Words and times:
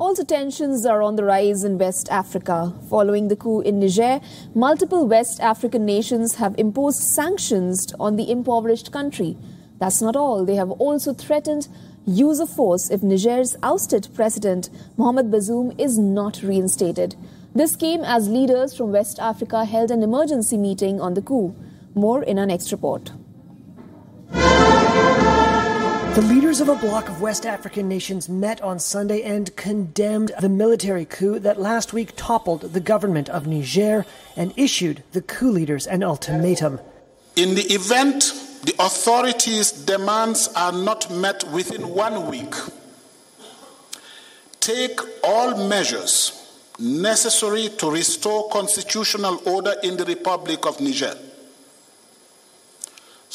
Also, 0.00 0.22
tensions 0.22 0.86
are 0.86 1.02
on 1.02 1.16
the 1.16 1.24
rise 1.24 1.64
in 1.64 1.76
West 1.76 2.08
Africa. 2.08 2.72
Following 2.88 3.26
the 3.26 3.34
coup 3.34 3.60
in 3.62 3.80
Niger, 3.80 4.20
multiple 4.54 5.08
West 5.08 5.40
African 5.40 5.84
nations 5.84 6.36
have 6.36 6.54
imposed 6.56 7.02
sanctions 7.02 7.92
on 7.98 8.14
the 8.14 8.30
impoverished 8.30 8.92
country. 8.92 9.36
That's 9.80 10.00
not 10.00 10.14
all. 10.14 10.44
They 10.44 10.54
have 10.54 10.70
also 10.70 11.12
threatened 11.12 11.66
use 12.06 12.38
of 12.38 12.48
force 12.48 12.90
if 12.90 13.02
Niger's 13.02 13.56
ousted 13.60 14.08
president 14.14 14.70
Mohamed 14.96 15.32
Bazoum 15.32 15.74
is 15.80 15.98
not 15.98 16.42
reinstated. 16.44 17.16
This 17.52 17.74
came 17.74 18.04
as 18.04 18.28
leaders 18.28 18.76
from 18.76 18.92
West 18.92 19.18
Africa 19.18 19.64
held 19.64 19.90
an 19.90 20.04
emergency 20.04 20.56
meeting 20.56 21.00
on 21.00 21.14
the 21.14 21.22
coup. 21.22 21.56
More 21.96 22.22
in 22.22 22.38
our 22.38 22.46
next 22.46 22.70
report. 22.70 23.10
The 26.18 26.24
leaders 26.34 26.60
of 26.60 26.68
a 26.68 26.74
bloc 26.74 27.08
of 27.08 27.20
West 27.20 27.46
African 27.46 27.88
nations 27.88 28.28
met 28.28 28.60
on 28.60 28.80
Sunday 28.80 29.22
and 29.22 29.54
condemned 29.54 30.32
the 30.40 30.48
military 30.48 31.04
coup 31.04 31.38
that 31.38 31.60
last 31.60 31.92
week 31.92 32.10
toppled 32.16 32.62
the 32.72 32.80
government 32.80 33.28
of 33.28 33.46
Niger 33.46 34.04
and 34.34 34.52
issued 34.56 35.04
the 35.12 35.22
coup 35.22 35.52
leaders 35.52 35.86
an 35.86 36.02
ultimatum. 36.02 36.80
In 37.36 37.54
the 37.54 37.72
event 37.72 38.32
the 38.64 38.74
authorities' 38.80 39.70
demands 39.70 40.48
are 40.56 40.72
not 40.72 41.08
met 41.08 41.44
within 41.52 41.88
one 41.90 42.26
week, 42.28 42.52
take 44.58 44.98
all 45.22 45.68
measures 45.68 46.32
necessary 46.80 47.68
to 47.78 47.92
restore 47.92 48.48
constitutional 48.48 49.40
order 49.46 49.76
in 49.84 49.96
the 49.96 50.04
Republic 50.04 50.66
of 50.66 50.80
Niger. 50.80 51.14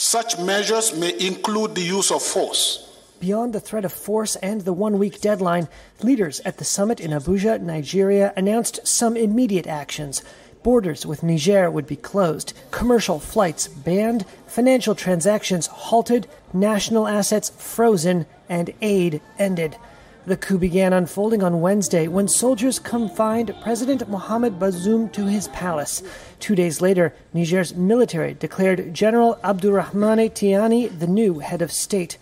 Such 0.05 0.38
measures 0.38 0.93
may 0.93 1.17
include 1.17 1.75
the 1.75 1.81
use 1.81 2.12
of 2.12 2.21
force. 2.21 2.89
Beyond 3.21 3.53
the 3.53 3.62
threat 3.62 3.85
of 3.85 3.93
force 3.93 4.35
and 4.35 4.59
the 4.59 4.73
one 4.73 4.99
week 4.99 5.21
deadline, 5.21 5.70
leaders 6.02 6.41
at 6.41 6.57
the 6.57 6.66
summit 6.66 6.99
in 6.99 7.12
Abuja, 7.12 7.62
Nigeria, 7.62 8.34
announced 8.35 8.85
some 8.85 9.16
immediate 9.16 9.66
actions. 9.66 10.21
Borders 10.62 11.05
with 11.05 11.23
Niger 11.23 11.71
would 11.71 11.87
be 11.87 11.95
closed, 11.95 12.51
commercial 12.70 13.18
flights 13.18 13.70
banned, 13.70 14.26
financial 14.45 14.93
transactions 14.93 15.68
halted, 15.68 16.27
national 16.51 17.07
assets 17.07 17.54
frozen, 17.57 18.26
and 18.49 18.73
aid 18.82 19.21
ended. 19.40 19.77
The 20.26 20.38
coup 20.38 20.57
began 20.57 20.93
unfolding 20.93 21.43
on 21.43 21.60
Wednesday 21.60 22.07
when 22.07 22.29
soldiers 22.29 22.79
confined 22.79 23.54
President 23.62 24.07
Mohamed 24.07 24.57
Bazoum 24.57 25.12
to 25.12 25.26
his 25.26 25.49
palace. 25.49 26.02
Two 26.40 26.55
days 26.55 26.79
later, 26.79 27.13
Niger's 27.34 27.76
military 27.76 28.34
declared 28.34 28.94
General 28.94 29.38
Abdurrahmane 29.44 30.32
Tiani 30.32 30.98
the 30.98 31.07
new 31.07 31.40
head 31.40 31.62
of 31.62 31.74
state. 31.74 32.18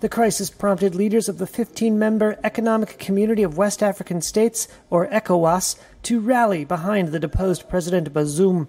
The 0.00 0.08
crisis 0.08 0.50
prompted 0.50 0.96
leaders 0.96 1.28
of 1.28 1.38
the 1.38 1.46
15 1.46 1.96
member 1.96 2.36
Economic 2.42 2.98
Community 2.98 3.44
of 3.44 3.56
West 3.56 3.80
African 3.80 4.20
States, 4.22 4.66
or 4.90 5.06
ECOWAS, 5.06 5.76
to 6.02 6.18
rally 6.18 6.64
behind 6.64 7.10
the 7.10 7.20
deposed 7.20 7.68
President 7.68 8.12
Bazoum. 8.12 8.66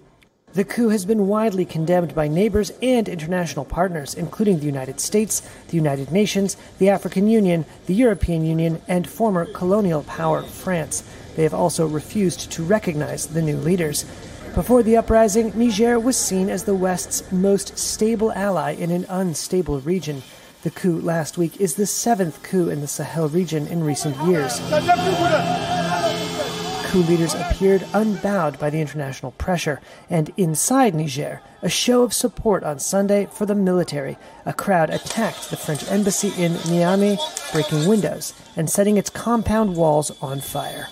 The 0.54 0.64
coup 0.64 0.88
has 0.88 1.04
been 1.04 1.28
widely 1.28 1.66
condemned 1.66 2.14
by 2.14 2.26
neighbors 2.26 2.72
and 2.80 3.06
international 3.06 3.66
partners, 3.66 4.14
including 4.14 4.58
the 4.58 4.66
United 4.66 4.98
States, 4.98 5.42
the 5.68 5.76
United 5.76 6.10
Nations, 6.10 6.56
the 6.78 6.88
African 6.88 7.28
Union, 7.28 7.66
the 7.86 7.94
European 7.94 8.44
Union, 8.44 8.80
and 8.88 9.06
former 9.06 9.44
colonial 9.44 10.04
power 10.04 10.42
France. 10.42 11.04
They 11.36 11.42
have 11.42 11.54
also 11.54 11.86
refused 11.86 12.50
to 12.52 12.64
recognize 12.64 13.26
the 13.26 13.42
new 13.42 13.58
leaders. 13.58 14.04
Before 14.54 14.82
the 14.82 14.96
uprising, 14.96 15.52
Niger 15.54 16.00
was 16.00 16.16
seen 16.16 16.48
as 16.48 16.64
the 16.64 16.74
West's 16.74 17.30
most 17.30 17.78
stable 17.78 18.32
ally 18.32 18.72
in 18.72 18.90
an 18.90 19.04
unstable 19.10 19.80
region. 19.80 20.22
The 20.62 20.70
coup 20.70 20.98
last 20.98 21.36
week 21.36 21.60
is 21.60 21.74
the 21.74 21.86
seventh 21.86 22.42
coup 22.42 22.70
in 22.70 22.80
the 22.80 22.88
Sahel 22.88 23.28
region 23.28 23.66
in 23.66 23.84
recent 23.84 24.16
years 24.26 24.58
coup 26.88 27.02
leaders 27.02 27.34
appeared 27.34 27.86
unbowed 27.92 28.58
by 28.58 28.70
the 28.70 28.80
international 28.80 29.32
pressure, 29.32 29.78
and 30.08 30.30
inside 30.38 30.94
Niger, 30.94 31.42
a 31.60 31.68
show 31.68 32.02
of 32.02 32.14
support 32.14 32.64
on 32.64 32.78
Sunday 32.78 33.28
for 33.30 33.44
the 33.44 33.54
military. 33.54 34.16
A 34.46 34.54
crowd 34.54 34.88
attacked 34.88 35.50
the 35.50 35.58
French 35.58 35.86
embassy 35.90 36.28
in 36.42 36.52
Niamey, 36.52 37.18
breaking 37.52 37.86
windows 37.86 38.32
and 38.56 38.70
setting 38.70 38.96
its 38.96 39.10
compound 39.10 39.76
walls 39.76 40.10
on 40.22 40.40
fire. 40.40 40.88